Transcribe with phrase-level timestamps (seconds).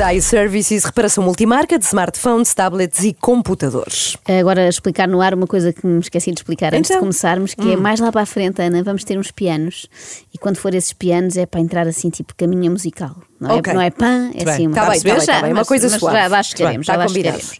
[0.00, 4.16] iServices, reparação multimarca de smartphones, tablets e computadores.
[4.40, 7.00] Agora explicar no ar uma coisa que me esqueci de explicar antes de Então?
[7.00, 9.86] começarmos, que é mais lá para a frente, Ana, vamos ter uns pianos.
[10.32, 13.16] E quando for esses pianos é para entrar assim, tipo caminha musical.
[13.40, 13.72] Não, Ok.
[13.72, 14.54] é, não é pan, é bem.
[14.54, 15.50] assim uma Tá bem, tá bem, tá bem.
[15.50, 16.16] Uma mas- coisa mas suave.
[16.16, 17.50] Já, já Muito chegaremos, já tá lá chegaremos.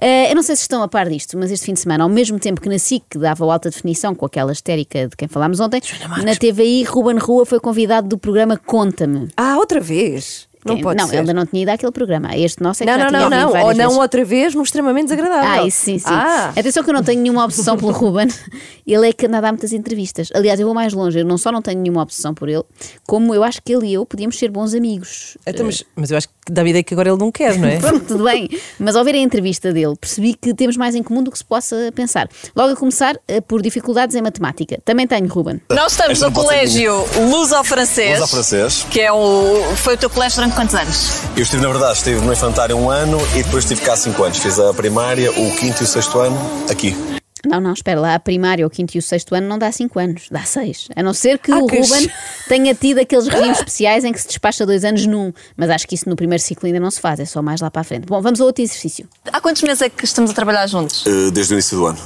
[0.00, 2.08] Eh, eu não sei se estão a par disto, mas este fim de semana, ao
[2.08, 5.82] mesmo tempo que na SIC dava alta definição com aquela histérica de quem falámos ontem,
[6.24, 9.28] na TVI, Ruben Rua foi convidado do programa Conta-me.
[9.36, 10.45] Ah, outra vez?
[10.66, 11.14] Não pode não, ser.
[11.14, 12.36] ele ainda não tinha ido àquele programa.
[12.36, 13.60] Este nosso é que Não, já não, tinha não, não.
[13.62, 13.96] Ou não vezes.
[13.98, 15.62] outra vez no extremamente desagradável.
[15.62, 16.04] Ah, isso sim, sim.
[16.08, 18.28] Ah, Atenção que eu não tenho nenhuma obsessão pelo Ruben.
[18.86, 20.30] Ele é que anda a dar muitas entrevistas.
[20.34, 21.18] Aliás, eu vou mais longe.
[21.18, 22.62] Eu não só não tenho nenhuma obsessão por ele,
[23.06, 25.36] como eu acho que ele e eu podíamos ser bons amigos.
[25.46, 27.66] Então, mas, mas eu acho que dá a ideia que agora ele não quer, não
[27.66, 27.78] é?
[27.80, 28.48] Pronto, tudo bem.
[28.78, 31.44] Mas ao ver a entrevista dele, percebi que temos mais em comum do que se
[31.44, 32.28] possa pensar.
[32.54, 34.78] Logo a começar, eh, por dificuldades em matemática.
[34.84, 35.60] Também tenho, Ruben.
[35.70, 36.94] Nós estamos Esta no colégio
[37.28, 38.20] Luso-Francês.
[38.20, 38.86] Luso-Francês.
[38.90, 39.62] Que é o.
[39.76, 41.20] Foi o teu colégio durante quantos anos?
[41.36, 44.38] Eu estive, na verdade, estive no infantário um ano e depois estive cá cinco anos.
[44.38, 46.36] Fiz a primária, o quinto e o sexto ano
[46.70, 46.96] aqui.
[47.44, 48.14] Não, não, espera lá.
[48.14, 50.88] A primária, o quinto e o sexto ano não dá 5 anos, dá 6.
[50.96, 52.10] A não ser que Ah, o que Ruben
[52.48, 55.32] tenha tido aqueles regimes especiais em que se despacha dois anos num.
[55.56, 57.70] Mas acho que isso no primeiro ciclo ainda não se faz, é só mais lá
[57.70, 58.04] para a frente.
[58.06, 59.06] Bom, vamos a outro exercício.
[59.32, 61.04] Há quantos meses é que estamos a trabalhar juntos?
[61.06, 61.98] Eh, Desde o início do ano.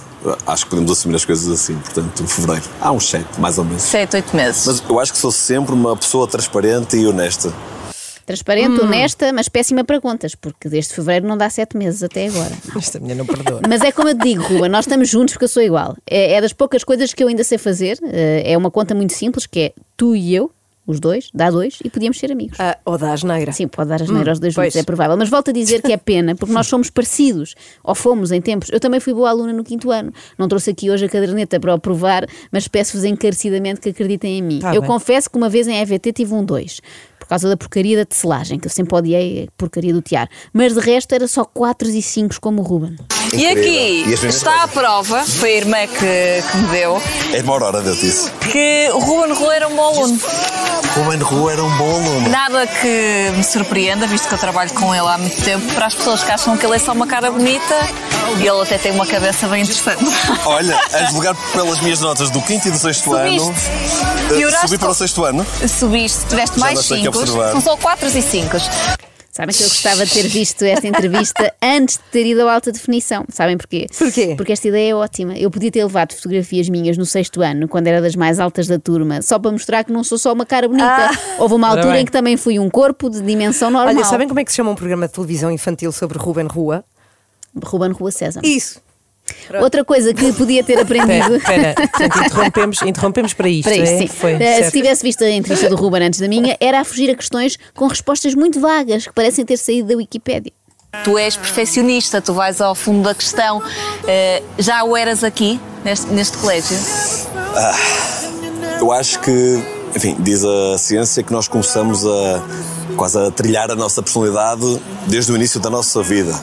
[0.46, 2.64] Acho que podemos assumir as coisas assim, portanto, fevereiro.
[2.78, 3.80] Há uns sete, mais ou menos.
[3.82, 4.66] Sete, oito meses.
[4.66, 7.50] Mas eu acho que sou sempre uma pessoa transparente e honesta.
[8.26, 8.84] Transparente, Hum.
[8.84, 12.52] honesta, mas péssima para contas, porque desde fevereiro não dá 7 meses até agora.
[12.76, 13.60] Esta mulher não perdoa.
[13.68, 15.96] Mas é como eu te digo, Ruben, nós estamos juntos porque eu sou igual.
[16.08, 17.98] É, é das poucas coisas que eu ainda sei fazer.
[18.04, 20.50] eh, É uma conta muito simples que é tu e eu,
[20.86, 22.58] os dois, dá dois, e podíamos ser amigos.
[22.58, 23.52] ah, ou da asneira.
[23.52, 25.16] Sim, pode dar as neiras aos dois juntos, é provável.
[25.16, 27.54] Mas volto a dizer que é pena, porque nós somos parecidos,
[27.84, 28.70] ou fomos em tempos.
[28.72, 30.12] Eu também fui boa aluna no quinto ano.
[30.36, 34.42] Não trouxe aqui hoje a caderneta para o provar, mas peço-vos encarecidamente que acreditem em
[34.42, 34.58] mim.
[34.58, 34.90] Tá eu bem.
[34.90, 36.80] confesso que uma vez em EVT tive um 2.
[37.30, 40.28] Por causa da porcaria da tecelagem, que eu sempre odiei a porcaria do tiar.
[40.52, 42.96] Mas de resto era só 4 e 5 como o Ruben.
[43.32, 47.00] E aqui E está a prova, foi a irmã que, que me deu,
[47.32, 48.32] É de uma hora deu isso.
[48.50, 50.18] que o Ruben Rua era um bom aluno.
[50.96, 52.28] O Mano Rua era um bom aluno.
[52.28, 55.94] Nada que me surpreenda, visto que eu trabalho com ele há muito tempo, para as
[55.94, 57.74] pessoas que acham que ele é só uma cara bonita,
[58.38, 60.04] e ele até tem uma cabeça bem interessante.
[60.44, 63.70] Olha, a julgar pelas minhas notas do quinto e do sexto ano, Subiste.
[63.70, 65.46] eh, Pioraste subi para o com- sexto ano.
[65.68, 67.52] Subiste, tiveste Já mais não sei o que 5, observar.
[67.52, 68.56] são só 4 e 5.
[69.40, 72.70] Sabem que eu gostava de ter visto esta entrevista antes de ter ido à alta
[72.70, 73.24] definição.
[73.30, 73.86] Sabem porquê?
[73.96, 74.34] Porquê?
[74.36, 75.36] Porque esta ideia é ótima.
[75.38, 78.78] Eu podia ter levado fotografias minhas no sexto ano, quando era das mais altas da
[78.78, 81.10] turma, só para mostrar que não sou só uma cara bonita.
[81.38, 82.02] Houve uma altura bem.
[82.02, 83.94] em que também fui um corpo de dimensão normal.
[83.94, 86.84] Olha, sabem como é que se chama um programa de televisão infantil sobre Ruben Rua?
[87.64, 88.40] Ruben Rua César.
[88.44, 88.80] Isso.
[89.60, 91.36] Outra coisa que podia ter aprendido.
[91.36, 91.74] Espera,
[92.26, 93.64] interrompemos, interrompemos para isto.
[93.64, 93.98] Para isso, é?
[93.98, 94.06] sim.
[94.06, 94.64] Foi, certo.
[94.66, 97.58] se tivesse visto a entrevista do Ruben antes da minha, era a fugir a questões
[97.74, 100.52] com respostas muito vagas, que parecem ter saído da Wikipédia.
[101.04, 103.62] Tu és perfeccionista, tu vais ao fundo da questão.
[104.08, 106.76] Eh, já o eras aqui, neste, neste colégio?
[108.80, 109.62] Eu acho que,
[109.94, 112.42] enfim, diz a ciência que nós começamos a
[112.96, 116.34] quase a trilhar a nossa personalidade desde o início da nossa vida.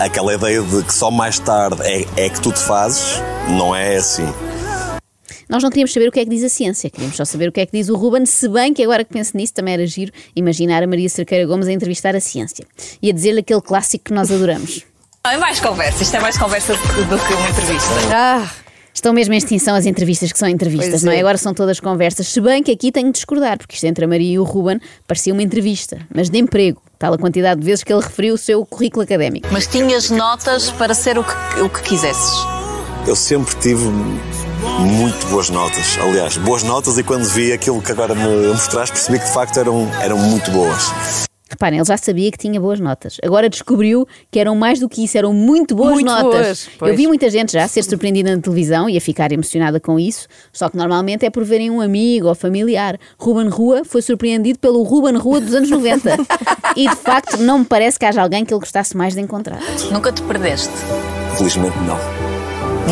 [0.00, 3.96] Aquela ideia de que só mais tarde é, é que tu te fazes, não é
[3.96, 4.26] assim.
[5.48, 7.52] Nós não queríamos saber o que é que diz a ciência, queríamos só saber o
[7.52, 9.86] que é que diz o Ruben, se bem que agora que penso nisso também era
[9.86, 12.66] giro imaginar a Maria Cerqueira Gomes a entrevistar a ciência
[13.00, 14.82] e a dizer-lhe aquele clássico que nós adoramos.
[15.26, 16.78] É mais conversa, isto é mais conversa do
[17.26, 17.88] que, uma entrevista.
[18.12, 18.50] Ah,
[18.92, 21.16] Estão mesmo em extinção as entrevistas que são entrevistas, Pois não é?
[21.16, 21.20] é.
[21.20, 24.08] Agora são todas conversas, se bem que aqui tenho de discordar, porque isto entre a
[24.08, 27.84] Maria e o Ruben parecia uma entrevista, mas de emprego, tal a quantidade de vezes
[27.84, 29.46] que ele referiu o seu currículo académico.
[29.52, 32.32] Mas tinhas notas para ser o que, o que quisesses.
[33.06, 35.98] Eu sempre tive muito boas notas.
[36.00, 39.58] Aliás, boas notas e quando vi aquilo que agora me mostraste percebi que de facto
[39.58, 41.26] eram, eram muito boas.
[41.54, 43.18] Reparem, ele já sabia que tinha boas notas.
[43.22, 46.68] Agora descobriu que eram mais do que isso, eram muito boas Muito notas.
[46.78, 46.90] boas.
[46.90, 50.26] Eu vi muita gente já ser surpreendida na televisão e a ficar emocionada com isso,
[50.52, 52.98] só que normalmente é por verem um amigo ou familiar.
[53.16, 56.16] Ruben Rua foi surpreendido pelo Ruben Rua dos anos 90.
[56.76, 59.60] e de facto não me parece que haja alguém que ele gostasse mais de encontrar.
[59.92, 60.72] Nunca te perdeste.
[61.36, 62.23] Felizmente não.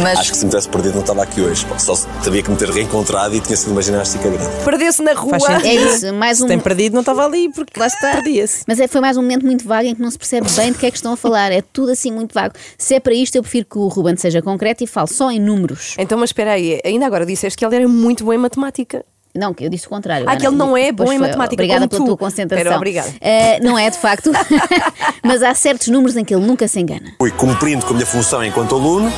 [0.01, 1.67] Mas Acho que se me tivesse perdido não estava aqui hoje.
[1.79, 4.65] Só se teria que me ter reencontrado e tinha sido uma ginástica grande.
[4.65, 5.39] perdeu-se na rua.
[5.39, 5.67] Faz sentido.
[5.67, 6.47] É isso, mais Se um.
[6.47, 8.13] tem perdido, não estava ali porque lá está.
[8.13, 8.65] Perdia-se.
[8.67, 10.79] Mas é, foi mais um momento muito vago em que não se percebe bem de
[10.79, 11.53] que é que estão a falar.
[11.53, 12.55] É tudo assim muito vago.
[12.79, 15.41] Se é para isto, eu prefiro que o Ruben seja concreto e fale só em
[15.41, 15.95] números.
[15.99, 19.05] Então, mas espera aí, ainda agora disseste que ele era muito bom em matemática.
[19.35, 20.27] Não, que eu disse o contrário.
[20.29, 22.07] Ah, que ele não é bom em matemática Obrigada pela tu.
[22.07, 22.67] tua concentração.
[22.67, 23.09] Era, obrigada.
[23.19, 24.31] Eh, não é, de facto.
[25.25, 27.15] Mas há certos números em que ele nunca se engana.
[27.19, 29.11] Fui cumprindo com a minha função enquanto aluno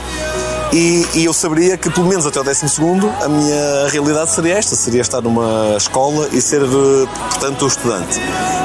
[0.75, 2.65] e, e eu saberia que, pelo menos até o 12,
[3.23, 8.19] a minha realidade seria esta: seria estar numa escola e ser, eh, portanto, estudante.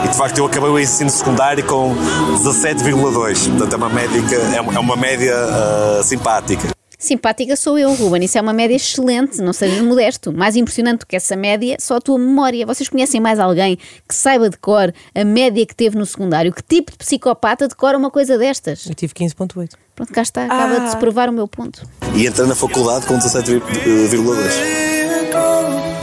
[0.03, 1.95] E de facto, eu acabei o ensino secundário com
[2.37, 3.47] 17,2.
[3.49, 6.78] Portanto, é uma média, é uma, é média ah, simpática.
[6.99, 8.25] Simpática sou eu, Ruben.
[8.25, 10.33] Isso é uma média excelente, não sejas modesto.
[10.33, 12.65] Mais impressionante do que essa média, só a tua memória.
[12.65, 16.53] Vocês conhecem mais alguém que saiba de cor a média que teve no secundário?
[16.53, 18.85] Que tipo de psicopata decora uma coisa destas?
[18.85, 19.75] Eu tive 15,8.
[19.95, 21.87] Pronto, cá está, acaba de se provar o meu ponto.
[22.13, 25.98] E entrei na faculdade com 17,2.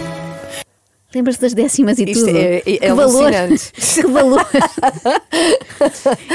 [1.16, 2.36] Lembras-te das décimas e Isto tudo?
[2.36, 3.32] é- é que valor!
[3.34, 3.72] alucinante.
[3.94, 4.46] que valor!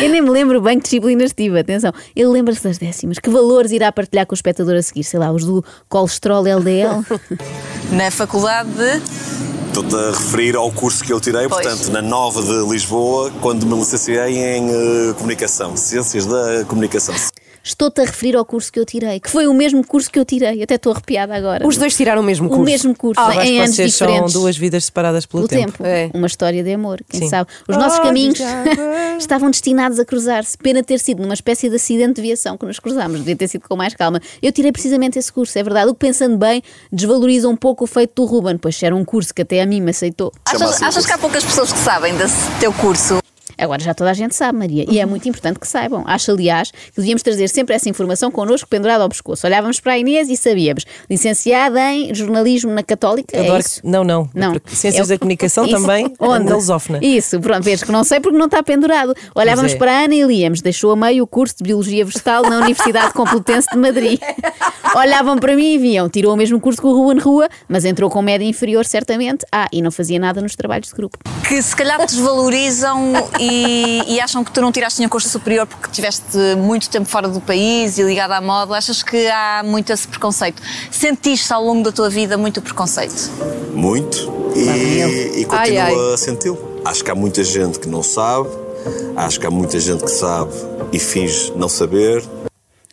[0.01, 1.94] Eu nem me lembro bem que disciplinas tive, atenção.
[2.16, 3.19] Ele lembra-se das décimas.
[3.19, 5.04] Que valores irá partilhar com o espectador a seguir?
[5.04, 7.06] Sei lá, os do colesterol LDL?
[7.94, 9.01] Na faculdade de.
[9.68, 11.66] Estou-te a referir ao curso que eu tirei, Pois.
[11.66, 17.13] portanto, na Nova de Lisboa, quando me licenciei em eh, Comunicação, Ciências da Comunicação.
[17.63, 20.25] Estou-te a referir ao curso que eu tirei, que foi o mesmo curso que eu
[20.25, 20.63] tirei.
[20.63, 21.66] Até estou arrepiada agora.
[21.68, 22.63] Os dois tiraram o mesmo o curso.
[22.63, 24.34] mesmo curso, acho em anos vocês são diferentes.
[24.34, 25.84] duas vidas separadas pelo, pelo tempo.
[25.86, 26.10] É.
[26.13, 27.30] Uma história de amor, quem Sim.
[27.30, 27.50] sabe.
[27.68, 28.40] Os nossos Oh, caminhos
[29.19, 30.58] estavam destinados a cruzar-se.
[30.58, 33.19] Pena ter sido numa espécie de acidente de viação que nos cruzámos.
[33.19, 34.19] Devia ter sido com mais calma.
[34.42, 35.90] Eu tirei precisamente esse curso, é verdade.
[35.90, 39.06] O que pensando bem, desvaloriza um pouco o feito do Ruben, pois se era um
[39.06, 40.31] curso que até a mim me aceitou.
[40.46, 43.21] Achas, o achas que há poucas pessoas que sabem desse teu curso?
[43.62, 46.04] Agora já toda a gente sabe, Maria, e é muito importante que saibam.
[46.08, 49.46] Acho, aliás, que devíamos trazer sempre essa informação connosco pendurada ao pescoço.
[49.46, 50.86] Olhávamos para a Inês e sabíamos.
[51.10, 53.81] Licenciada em jornalismo na Católica, é Adoro isso?
[53.81, 54.30] que- Não, não.
[54.34, 54.54] Não.
[54.54, 55.75] Porque Ciências Eu- da Comunicação Isso.
[55.75, 56.46] também, Onde?
[56.46, 57.00] na Lusófona.
[57.02, 59.13] Isso, pronto, vês que não sei porque não está pendurado.
[59.36, 59.75] Olhávamos é.
[59.75, 63.13] para a Ana e líamos, deixou a meio o curso de Biologia Vegetal na Universidade
[63.13, 64.19] Complutense de Madrid.
[64.96, 68.10] Olhavam para mim e viam, tirou o mesmo curso que o Ruben Rua, mas entrou
[68.10, 69.46] com média inferior, certamente.
[69.52, 71.18] Ah, e não fazia nada nos trabalhos de grupo.
[71.48, 73.50] Que se calhar desvalorizam e,
[74.07, 77.39] e acham que tu não tiraste nenhum curso superior porque estiveste muito tempo fora do
[77.42, 78.75] país e ligado à moda.
[78.77, 80.62] Achas que há muito esse preconceito?
[80.89, 83.30] Sentiste ao longo da tua vida muito preconceito?
[83.74, 85.94] Muito e, e Ai, ai.
[86.13, 86.81] a senti-lo.
[86.83, 88.50] Acho que há muita gente que não sabe,
[89.15, 90.51] acho que há muita gente que sabe
[90.92, 92.24] e finge não saber.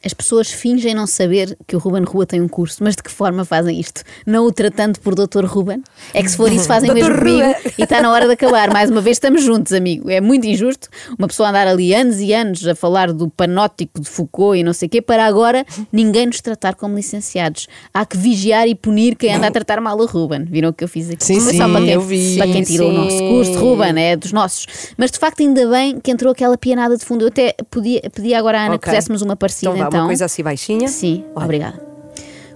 [0.05, 3.11] As pessoas fingem não saber que o Ruben Rua tem um curso, mas de que
[3.11, 4.03] forma fazem isto?
[4.27, 5.45] Não o tratando por Dr.
[5.45, 5.83] Ruben?
[6.15, 7.55] É que se for isso, fazem o mesmo comigo Ruben.
[7.79, 8.73] e está na hora de acabar.
[8.73, 10.09] Mais uma vez, estamos juntos, amigo.
[10.11, 14.09] É muito injusto uma pessoa andar ali anos e anos a falar do panótico de
[14.09, 17.67] Foucault e não sei o quê, para agora ninguém nos tratar como licenciados.
[17.93, 20.45] Há que vigiar e punir quem anda a tratar mal o Ruben.
[20.45, 21.25] Viram o que eu fiz aqui?
[21.25, 22.37] Sim, Foi sim, só para quem, eu vi.
[22.37, 22.99] Para quem Sim, tirou o sim.
[22.99, 24.67] nosso curso, Ruben, é dos nossos.
[24.97, 27.25] Mas de facto, ainda bem que entrou aquela pianada de fundo.
[27.25, 28.81] Eu até podia, pedia agora à Ana Ok.
[28.85, 30.89] que fizéssemos uma parecida Então vá, uma coisa assim baixinha.
[30.89, 31.81] Sim, obrigada.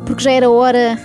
[0.06, 0.98] Porque já era hora.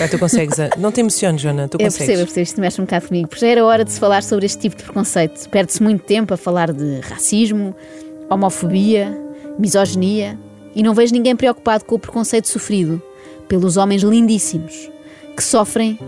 [0.00, 0.58] Ah, tu consegues.
[0.58, 1.98] ah, Não te emociones, Joana, tu Eu consegues.
[1.98, 3.28] percebo, eu percebo, isto mexe um bocado comigo.
[3.28, 5.48] Porque já era hora de se falar sobre este tipo de preconceito.
[5.48, 7.74] Perde-se muito tempo a falar de racismo,
[8.28, 9.16] homofobia,
[9.58, 10.38] misoginia
[10.74, 13.00] e não vejo ninguém preocupado com o preconceito sofrido
[13.46, 14.90] pelos homens lindíssimos
[15.36, 15.98] que sofrem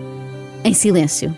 [0.64, 1.34] em silêncio.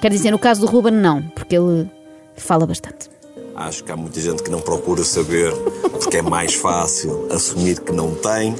[0.00, 1.88] Quer dizer, no caso do Ruben, não, porque ele
[2.36, 3.08] fala bastante.
[3.54, 5.52] Acho que há muita gente que não procura saber
[5.92, 8.54] porque é mais fácil assumir que não tem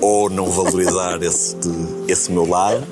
[0.00, 1.56] ou não valorizar esse,
[2.06, 2.86] esse meu lado.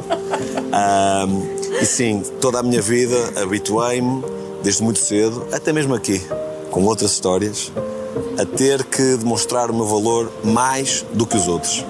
[0.73, 1.43] Ahm,
[1.81, 4.25] e sim, toda a minha vida habituei-me,
[4.63, 6.21] desde muito cedo, até mesmo aqui,
[6.71, 7.71] com outras histórias,
[8.39, 11.85] a ter que demonstrar o meu valor mais do que os outros.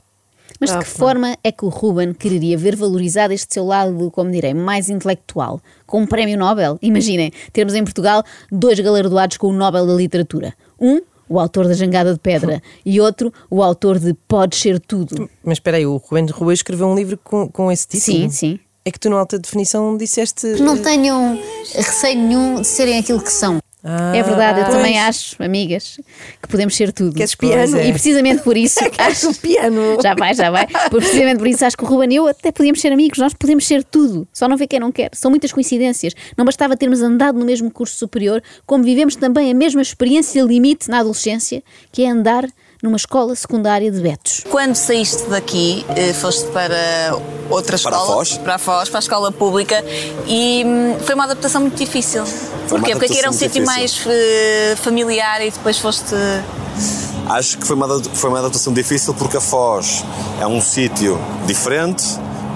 [0.60, 4.30] Mas de que forma é que o Ruben quereria ver valorizado este seu lado, como
[4.30, 6.78] direi, mais intelectual, com um prémio Nobel?
[6.80, 10.54] Imaginem, termos em Portugal dois galardoados com o Nobel da Literatura.
[10.80, 15.28] Um, o autor da Jangada de Pedra, e outro, o autor de Pode Ser Tudo.
[15.44, 18.16] Mas espera aí, o Rubén de Rua escreveu um livro com, com esse título?
[18.16, 18.60] Sim, sim.
[18.84, 20.46] É que tu, na alta definição, disseste.
[20.60, 21.36] não tenham
[21.74, 23.58] receio nenhum de serem aquilo que são.
[23.88, 24.76] Ah, é verdade, eu pois.
[24.76, 26.00] também acho, amigas,
[26.42, 27.14] que podemos ser tudo.
[27.14, 27.76] Queres piano?
[27.78, 27.88] É.
[27.88, 28.80] E precisamente por isso.
[28.90, 29.98] Queres acho- piano?
[30.02, 30.66] Já vai, já vai.
[30.90, 33.66] Precisamente por isso acho que o Ruben e eu até podíamos ser amigos, nós podemos
[33.66, 34.26] ser tudo.
[34.32, 35.10] Só não vê quem não quer.
[35.14, 36.14] São muitas coincidências.
[36.36, 40.88] Não bastava termos andado no mesmo curso superior, como vivemos também a mesma experiência limite
[40.90, 41.62] na adolescência,
[41.92, 42.44] que é andar
[42.86, 44.42] numa escola secundária de betos.
[44.50, 46.76] Quando saíste daqui, eh, foste para
[47.50, 48.38] outra Para a escola, Foz?
[48.38, 49.84] para a Foz, para a escola pública,
[50.26, 52.24] e hum, foi uma adaptação muito difícil.
[52.68, 52.92] Porquê?
[52.92, 56.14] Porque aqui era um sítio mais eh, familiar e depois foste.
[57.28, 60.04] Acho que foi uma, foi uma adaptação difícil porque a Foz
[60.40, 62.04] é um sítio diferente,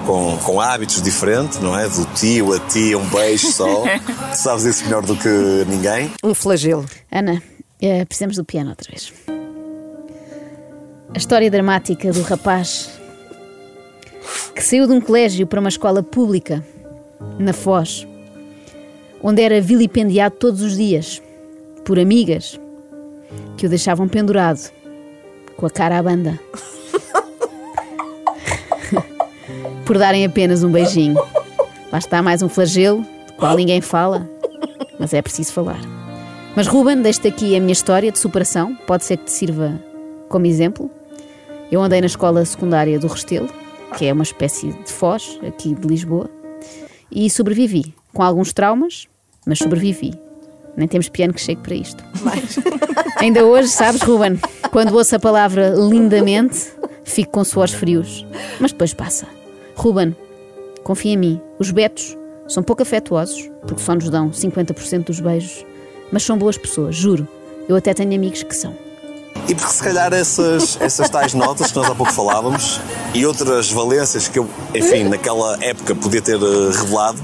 [0.05, 1.87] com, com hábitos diferentes, não é?
[1.87, 3.83] Do tio a tia, um beijo só.
[3.83, 6.11] tu sabes isso melhor do que ninguém.
[6.23, 6.85] Um flagelo.
[7.11, 7.41] Ana,
[7.81, 9.11] eh, precisamos do piano outra vez.
[11.13, 13.01] A história dramática do rapaz
[14.55, 16.63] que saiu de um colégio para uma escola pública,
[17.39, 18.07] na Foz,
[19.21, 21.21] onde era vilipendiado todos os dias
[21.83, 22.59] por amigas
[23.57, 24.71] que o deixavam pendurado,
[25.57, 26.39] com a cara à banda,
[29.85, 31.19] por darem apenas um beijinho.
[31.91, 34.29] Lá está mais um flagelo, do qual ninguém fala,
[34.99, 35.79] mas é preciso falar.
[36.55, 39.81] Mas Ruben, deixo-te aqui a minha história de superação, pode ser que te sirva
[40.29, 41.00] como exemplo.
[41.71, 43.47] Eu andei na escola secundária do Restelo,
[43.97, 46.29] que é uma espécie de Foz, aqui de Lisboa,
[47.09, 49.07] e sobrevivi, com alguns traumas,
[49.47, 50.13] mas sobrevivi.
[50.75, 52.03] Nem temos piano que chegue para isto.
[53.17, 54.37] Ainda hoje, sabes, Ruben,
[54.69, 56.73] quando ouço a palavra lindamente,
[57.05, 58.25] fico com suores frios.
[58.59, 59.25] Mas depois passa.
[59.73, 60.13] Ruben,
[60.83, 62.17] confia em mim, os betos
[62.49, 65.65] são pouco afetuosos, porque só nos dão 50% dos beijos,
[66.11, 67.25] mas são boas pessoas, juro.
[67.69, 68.75] Eu até tenho amigos que são.
[69.47, 72.79] E porque se calhar essas, essas tais notas que nós há pouco falávamos
[73.13, 77.21] e outras valências que eu, enfim, naquela época podia ter eh, revelado,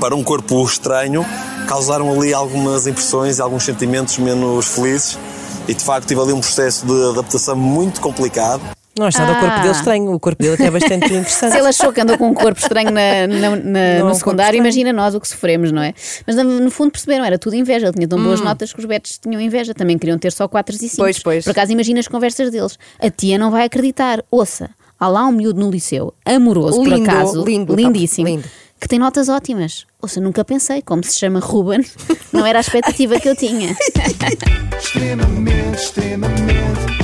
[0.00, 1.24] para um corpo estranho,
[1.66, 5.18] causaram ali algumas impressões e alguns sentimentos menos felizes.
[5.66, 8.60] E de facto tive ali um processo de adaptação muito complicado.
[8.96, 9.60] Não acho nada o corpo Ah.
[9.62, 10.12] dele estranho.
[10.12, 11.56] O corpo dele até é bastante Se interessante.
[11.56, 14.92] ele achou que andou com um corpo estranho na, na- na- no um secundário, imagina
[14.92, 15.92] nós o que sofremos, não é?
[16.26, 17.86] Mas no, fundo perceberam, era tudo inveja.
[17.86, 18.24] Ele tinha tão Hum.
[18.24, 19.74] boas notas que os betos tinham inveja.
[19.74, 20.96] Também queriam ter só 4 e 5.
[20.96, 21.44] Pois, pois.
[21.44, 22.78] Por acaso imagina as conversas deles.
[23.00, 24.22] A tia não vai acreditar.
[24.30, 24.70] Ouça,
[25.00, 28.44] há lá um miúdo no liceu, amoroso por Lindo, acaso, lindo, lindíssimo, lindo.
[28.80, 29.86] que tem notas ótimas.
[30.00, 31.84] Ouça, nunca pensei, como se chama Ruben,
[32.32, 33.74] não era a expectativa que eu tinha.
[34.78, 37.03] Extremamente, extremamente.